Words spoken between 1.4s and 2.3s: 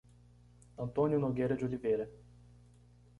de Oliveira